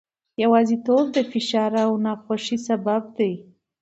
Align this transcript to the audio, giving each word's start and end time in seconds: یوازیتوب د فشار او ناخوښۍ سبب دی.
یوازیتوب 0.43 1.05
د 1.15 1.17
فشار 1.31 1.71
او 1.85 1.91
ناخوښۍ 2.05 2.57
سبب 2.67 3.03
دی. 3.17 3.33